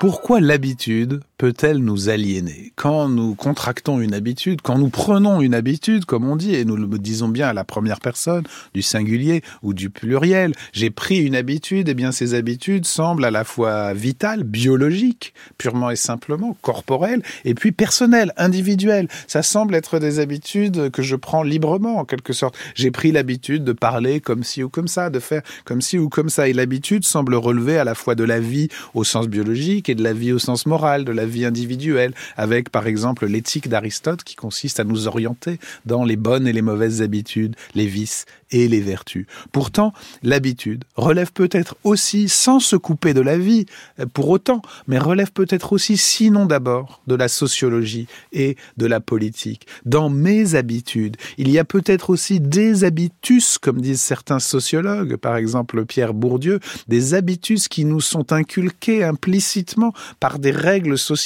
Pourquoi 0.00 0.40
l'habitude? 0.40 1.20
Peut-elle 1.40 1.78
nous 1.78 2.10
aliéner? 2.10 2.74
Quand 2.76 3.08
nous 3.08 3.34
contractons 3.34 3.98
une 3.98 4.12
habitude, 4.12 4.60
quand 4.60 4.76
nous 4.76 4.90
prenons 4.90 5.40
une 5.40 5.54
habitude, 5.54 6.04
comme 6.04 6.28
on 6.28 6.36
dit, 6.36 6.54
et 6.54 6.66
nous 6.66 6.76
le 6.76 6.86
disons 6.98 7.28
bien 7.28 7.48
à 7.48 7.54
la 7.54 7.64
première 7.64 8.00
personne, 8.00 8.44
du 8.74 8.82
singulier 8.82 9.40
ou 9.62 9.72
du 9.72 9.88
pluriel, 9.88 10.52
j'ai 10.74 10.90
pris 10.90 11.16
une 11.16 11.34
habitude, 11.34 11.88
et 11.88 11.92
eh 11.92 11.94
bien 11.94 12.12
ces 12.12 12.34
habitudes 12.34 12.84
semblent 12.84 13.24
à 13.24 13.30
la 13.30 13.44
fois 13.44 13.94
vitales, 13.94 14.44
biologiques, 14.44 15.32
purement 15.56 15.90
et 15.90 15.96
simplement, 15.96 16.58
corporelles, 16.60 17.22
et 17.46 17.54
puis 17.54 17.72
personnelles, 17.72 18.34
individuelles. 18.36 19.08
Ça 19.26 19.42
semble 19.42 19.74
être 19.74 19.98
des 19.98 20.18
habitudes 20.18 20.90
que 20.90 21.00
je 21.00 21.16
prends 21.16 21.42
librement, 21.42 21.96
en 21.96 22.04
quelque 22.04 22.34
sorte. 22.34 22.54
J'ai 22.74 22.90
pris 22.90 23.12
l'habitude 23.12 23.64
de 23.64 23.72
parler 23.72 24.20
comme 24.20 24.44
ci 24.44 24.62
ou 24.62 24.68
comme 24.68 24.88
ça, 24.88 25.08
de 25.08 25.20
faire 25.20 25.40
comme 25.64 25.80
ci 25.80 25.96
ou 25.96 26.10
comme 26.10 26.28
ça, 26.28 26.48
et 26.48 26.52
l'habitude 26.52 27.06
semble 27.06 27.34
relever 27.34 27.78
à 27.78 27.84
la 27.84 27.94
fois 27.94 28.14
de 28.14 28.24
la 28.24 28.40
vie 28.40 28.68
au 28.92 29.04
sens 29.04 29.26
biologique, 29.26 29.88
et 29.88 29.94
de 29.94 30.02
la 30.02 30.12
vie 30.12 30.32
au 30.32 30.38
sens 30.38 30.66
moral, 30.66 31.06
vie 31.30 31.46
individuelle, 31.46 32.12
avec 32.36 32.68
par 32.68 32.86
exemple 32.86 33.26
l'éthique 33.26 33.68
d'Aristote 33.68 34.24
qui 34.24 34.36
consiste 34.36 34.80
à 34.80 34.84
nous 34.84 35.08
orienter 35.08 35.58
dans 35.86 36.04
les 36.04 36.16
bonnes 36.16 36.46
et 36.46 36.52
les 36.52 36.62
mauvaises 36.62 37.00
habitudes, 37.00 37.56
les 37.74 37.86
vices 37.86 38.26
et 38.50 38.68
les 38.68 38.80
vertus. 38.80 39.26
Pourtant, 39.52 39.92
l'habitude 40.22 40.84
relève 40.96 41.32
peut-être 41.32 41.76
aussi, 41.84 42.28
sans 42.28 42.60
se 42.60 42.76
couper 42.76 43.14
de 43.14 43.20
la 43.20 43.38
vie 43.38 43.66
pour 44.12 44.28
autant, 44.28 44.60
mais 44.88 44.98
relève 44.98 45.32
peut-être 45.32 45.72
aussi, 45.72 45.96
sinon 45.96 46.46
d'abord, 46.46 47.00
de 47.06 47.14
la 47.14 47.28
sociologie 47.28 48.06
et 48.32 48.56
de 48.76 48.86
la 48.86 49.00
politique. 49.00 49.66
Dans 49.84 50.10
mes 50.10 50.54
habitudes, 50.54 51.16
il 51.38 51.50
y 51.50 51.58
a 51.58 51.64
peut-être 51.64 52.10
aussi 52.10 52.40
des 52.40 52.84
habitus, 52.84 53.58
comme 53.58 53.80
disent 53.80 54.00
certains 54.00 54.40
sociologues, 54.40 55.16
par 55.16 55.36
exemple 55.36 55.84
Pierre 55.84 56.14
Bourdieu, 56.14 56.58
des 56.88 57.14
habitus 57.14 57.68
qui 57.68 57.84
nous 57.84 58.00
sont 58.00 58.32
inculqués 58.32 59.04
implicitement 59.04 59.92
par 60.18 60.38
des 60.38 60.50
règles 60.50 60.98
sociales 60.98 61.19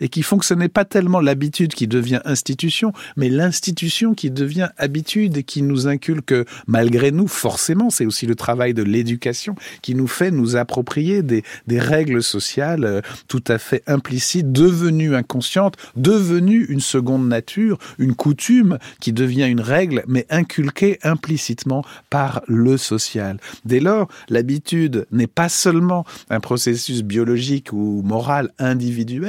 et 0.00 0.08
qui 0.08 0.22
font 0.22 0.38
que 0.38 0.44
ce 0.44 0.54
n'est 0.54 0.68
pas 0.68 0.84
tellement 0.84 1.20
l'habitude 1.20 1.74
qui 1.74 1.86
devient 1.86 2.20
institution, 2.24 2.92
mais 3.16 3.28
l'institution 3.28 4.14
qui 4.14 4.30
devient 4.30 4.68
habitude 4.76 5.36
et 5.36 5.42
qui 5.42 5.62
nous 5.62 5.86
inculque 5.86 6.34
malgré 6.66 7.10
nous, 7.10 7.28
forcément, 7.28 7.90
c'est 7.90 8.06
aussi 8.06 8.26
le 8.26 8.34
travail 8.34 8.74
de 8.74 8.82
l'éducation 8.82 9.54
qui 9.82 9.94
nous 9.94 10.06
fait 10.06 10.30
nous 10.30 10.56
approprier 10.56 11.22
des, 11.22 11.42
des 11.66 11.80
règles 11.80 12.22
sociales 12.22 12.84
euh, 12.84 13.00
tout 13.28 13.44
à 13.48 13.58
fait 13.58 13.82
implicites, 13.86 14.52
devenues 14.52 15.14
inconscientes, 15.14 15.76
devenues 15.96 16.66
une 16.68 16.80
seconde 16.80 17.26
nature, 17.28 17.78
une 17.98 18.14
coutume 18.14 18.78
qui 19.00 19.12
devient 19.12 19.46
une 19.46 19.60
règle, 19.60 20.04
mais 20.06 20.26
inculquée 20.30 20.98
implicitement 21.02 21.84
par 22.10 22.42
le 22.46 22.76
social. 22.76 23.38
Dès 23.64 23.80
lors, 23.80 24.08
l'habitude 24.28 25.06
n'est 25.10 25.26
pas 25.26 25.48
seulement 25.48 26.04
un 26.30 26.40
processus 26.40 27.02
biologique 27.02 27.72
ou 27.72 28.02
moral 28.04 28.50
individuel 28.58 29.27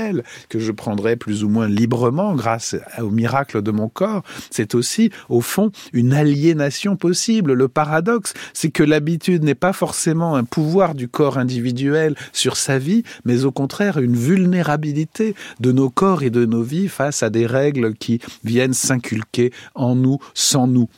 que 0.50 0.59
je 0.59 0.72
prendrai 0.72 1.16
plus 1.16 1.44
ou 1.44 1.50
moins 1.50 1.67
librement 1.67 2.36
grâce 2.36 2.75
au 3.00 3.09
miracle 3.09 3.61
de 3.61 3.72
mon 3.72 3.89
corps, 3.89 4.23
c'est 4.50 4.75
aussi, 4.75 5.11
au 5.30 5.41
fond, 5.41 5.72
une 5.94 6.14
aliénation 6.14 6.95
possible. 6.95 7.53
Le 7.53 7.67
paradoxe, 7.67 8.33
c'est 8.53 8.72
que 8.72 8.83
l'habitude 8.83 9.44
n'est 9.44 9.56
pas 9.56 9.73
forcément 9.73 10.36
un 10.36 10.44
pouvoir 10.44 10.95
du 10.95 11.08
corps 11.08 11.38
individuel 11.38 12.16
sur 12.33 12.58
sa 12.58 12.78
vie, 12.78 13.03
mais 13.25 13.45
au 13.45 13.52
contraire 13.52 13.97
une 14.00 14.16
vulnérabilité 14.16 15.36
de 15.59 15.72
nos 15.72 15.89
corps 15.89 16.23
et 16.23 16.30
de 16.30 16.45
nos 16.45 16.63
vies 16.63 16.88
face 16.88 17.23
à 17.23 17.30
des 17.30 17.45
règles 17.45 17.94
qui 17.95 18.19
viennent 18.44 18.73
s'inculquer 18.73 19.52
en 19.75 19.95
nous 19.95 20.19
sans 20.34 20.67
nous. 20.67 20.89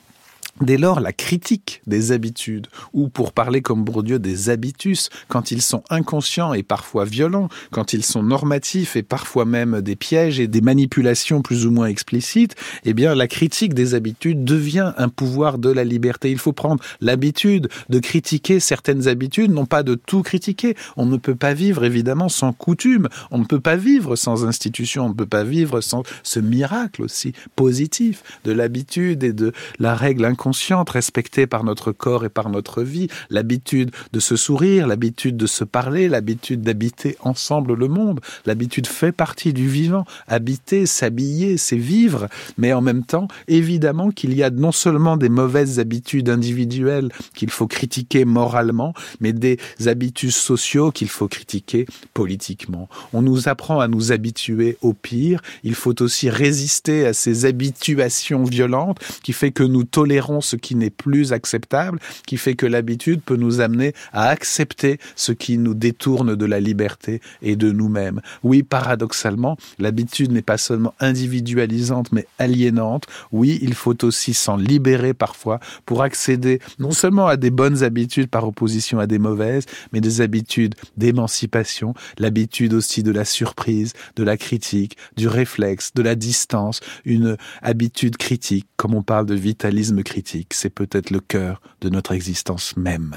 Dès 0.61 0.77
lors, 0.77 0.99
la 0.99 1.11
critique 1.11 1.81
des 1.87 2.11
habitudes, 2.11 2.67
ou 2.93 3.09
pour 3.09 3.33
parler 3.33 3.63
comme 3.63 3.83
Bourdieu 3.83 4.19
des 4.19 4.51
habitus, 4.51 5.09
quand 5.27 5.49
ils 5.49 5.61
sont 5.63 5.83
inconscients 5.89 6.53
et 6.53 6.61
parfois 6.61 7.03
violents, 7.03 7.49
quand 7.71 7.93
ils 7.93 8.05
sont 8.05 8.21
normatifs 8.21 8.95
et 8.95 9.01
parfois 9.01 9.45
même 9.45 9.81
des 9.81 9.95
pièges 9.95 10.39
et 10.39 10.47
des 10.47 10.61
manipulations 10.61 11.41
plus 11.41 11.65
ou 11.65 11.71
moins 11.71 11.87
explicites, 11.87 12.53
eh 12.85 12.93
bien, 12.93 13.15
la 13.15 13.27
critique 13.27 13.73
des 13.73 13.95
habitudes 13.95 14.45
devient 14.45 14.93
un 14.97 15.09
pouvoir 15.09 15.57
de 15.57 15.71
la 15.71 15.83
liberté. 15.83 16.29
Il 16.29 16.37
faut 16.37 16.53
prendre 16.53 16.83
l'habitude 17.01 17.67
de 17.89 17.97
critiquer 17.97 18.59
certaines 18.59 19.07
habitudes, 19.07 19.51
non 19.51 19.65
pas 19.65 19.81
de 19.81 19.95
tout 19.95 20.21
critiquer. 20.21 20.75
On 20.95 21.07
ne 21.07 21.17
peut 21.17 21.35
pas 21.35 21.55
vivre, 21.55 21.83
évidemment, 21.85 22.29
sans 22.29 22.53
coutume. 22.53 23.09
On 23.31 23.39
ne 23.39 23.45
peut 23.45 23.59
pas 23.59 23.77
vivre 23.77 24.15
sans 24.15 24.45
institution. 24.45 25.07
On 25.07 25.09
ne 25.09 25.15
peut 25.15 25.25
pas 25.25 25.43
vivre 25.43 25.81
sans 25.81 26.03
ce 26.21 26.39
miracle 26.39 27.01
aussi 27.01 27.33
positif 27.55 28.21
de 28.43 28.51
l'habitude 28.51 29.23
et 29.23 29.33
de 29.33 29.53
la 29.79 29.95
règle 29.95 30.25
inconsciente 30.25 30.50
consciente, 30.51 30.89
respectée 30.89 31.47
par 31.47 31.63
notre 31.63 31.93
corps 31.93 32.25
et 32.25 32.29
par 32.29 32.49
notre 32.49 32.83
vie, 32.83 33.07
l'habitude 33.29 33.91
de 34.11 34.19
se 34.19 34.35
sourire, 34.35 34.85
l'habitude 34.85 35.37
de 35.37 35.47
se 35.47 35.63
parler, 35.63 36.09
l'habitude 36.09 36.61
d'habiter 36.61 37.15
ensemble 37.21 37.73
le 37.73 37.87
monde. 37.87 38.19
L'habitude 38.45 38.85
fait 38.85 39.13
partie 39.13 39.53
du 39.53 39.69
vivant. 39.69 40.03
Habiter, 40.27 40.85
s'habiller, 40.85 41.55
c'est 41.55 41.77
vivre. 41.77 42.27
Mais 42.57 42.73
en 42.73 42.81
même 42.81 43.05
temps, 43.05 43.29
évidemment 43.47 44.11
qu'il 44.11 44.33
y 44.33 44.43
a 44.43 44.49
non 44.49 44.73
seulement 44.73 45.15
des 45.15 45.29
mauvaises 45.29 45.79
habitudes 45.79 46.27
individuelles 46.27 47.13
qu'il 47.33 47.49
faut 47.49 47.67
critiquer 47.67 48.25
moralement, 48.25 48.93
mais 49.21 49.31
des 49.31 49.57
habitus 49.85 50.35
sociaux 50.35 50.91
qu'il 50.91 51.07
faut 51.07 51.29
critiquer 51.29 51.85
politiquement. 52.13 52.89
On 53.13 53.21
nous 53.21 53.47
apprend 53.47 53.79
à 53.79 53.87
nous 53.87 54.11
habituer 54.11 54.77
au 54.81 54.91
pire. 54.91 55.41
Il 55.63 55.75
faut 55.75 56.01
aussi 56.01 56.29
résister 56.29 57.05
à 57.05 57.13
ces 57.13 57.45
habituations 57.45 58.43
violentes 58.43 58.99
qui 59.23 59.31
fait 59.31 59.51
que 59.51 59.63
nous 59.63 59.85
tolérons 59.85 60.40
ce 60.41 60.55
qui 60.55 60.75
n'est 60.75 60.89
plus 60.89 61.33
acceptable, 61.33 61.99
qui 62.27 62.37
fait 62.37 62.55
que 62.55 62.65
l'habitude 62.65 63.21
peut 63.21 63.35
nous 63.35 63.61
amener 63.61 63.93
à 64.13 64.27
accepter 64.27 64.99
ce 65.15 65.31
qui 65.31 65.57
nous 65.57 65.73
détourne 65.73 66.35
de 66.35 66.45
la 66.45 66.59
liberté 66.59 67.21
et 67.41 67.55
de 67.55 67.71
nous-mêmes. 67.71 68.21
Oui, 68.43 68.63
paradoxalement, 68.63 69.57
l'habitude 69.79 70.31
n'est 70.31 70.41
pas 70.41 70.57
seulement 70.57 70.93
individualisante, 70.99 72.11
mais 72.11 72.27
aliénante. 72.39 73.05
Oui, 73.31 73.59
il 73.61 73.73
faut 73.73 74.03
aussi 74.05 74.33
s'en 74.33 74.57
libérer 74.57 75.13
parfois 75.13 75.59
pour 75.85 76.01
accéder 76.01 76.59
non 76.79 76.91
seulement 76.91 77.27
à 77.27 77.37
des 77.37 77.49
bonnes 77.49 77.83
habitudes 77.83 78.29
par 78.29 78.47
opposition 78.47 78.99
à 78.99 79.07
des 79.07 79.19
mauvaises, 79.19 79.65
mais 79.93 80.01
des 80.01 80.21
habitudes 80.21 80.75
d'émancipation, 80.97 81.93
l'habitude 82.17 82.73
aussi 82.73 83.03
de 83.03 83.11
la 83.11 83.25
surprise, 83.25 83.93
de 84.15 84.23
la 84.23 84.37
critique, 84.37 84.97
du 85.17 85.27
réflexe, 85.27 85.93
de 85.93 86.01
la 86.01 86.15
distance, 86.15 86.79
une 87.05 87.37
habitude 87.61 88.17
critique, 88.17 88.67
comme 88.77 88.93
on 88.93 89.03
parle 89.03 89.25
de 89.25 89.35
vitalisme 89.35 90.03
c'est 90.51 90.69
peut-être 90.69 91.09
le 91.09 91.19
cœur 91.19 91.61
de 91.81 91.89
notre 91.89 92.13
existence 92.13 92.75
même. 92.77 93.15